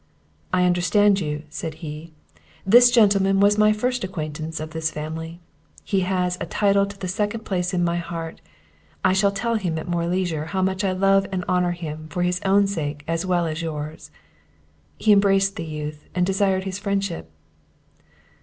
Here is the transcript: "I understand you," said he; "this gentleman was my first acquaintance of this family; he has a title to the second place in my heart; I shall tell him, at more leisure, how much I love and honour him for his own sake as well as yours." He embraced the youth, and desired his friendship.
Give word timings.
"I 0.51 0.63
understand 0.63 1.19
you," 1.19 1.43
said 1.51 1.75
he; 1.85 2.11
"this 2.65 2.89
gentleman 2.89 3.39
was 3.39 3.59
my 3.59 3.71
first 3.71 4.03
acquaintance 4.03 4.59
of 4.59 4.71
this 4.71 4.89
family; 4.89 5.39
he 5.83 5.99
has 5.99 6.39
a 6.41 6.47
title 6.47 6.87
to 6.87 6.97
the 6.97 7.07
second 7.07 7.41
place 7.41 7.71
in 7.71 7.83
my 7.83 7.97
heart; 7.97 8.41
I 9.05 9.13
shall 9.13 9.29
tell 9.31 9.57
him, 9.57 9.77
at 9.77 9.87
more 9.87 10.07
leisure, 10.07 10.45
how 10.45 10.63
much 10.63 10.83
I 10.83 10.91
love 10.93 11.27
and 11.31 11.45
honour 11.47 11.73
him 11.73 12.07
for 12.09 12.23
his 12.23 12.41
own 12.43 12.65
sake 12.65 13.03
as 13.07 13.27
well 13.27 13.45
as 13.45 13.61
yours." 13.61 14.09
He 14.97 15.11
embraced 15.11 15.55
the 15.55 15.65
youth, 15.65 16.05
and 16.15 16.25
desired 16.25 16.63
his 16.63 16.79
friendship. 16.79 17.29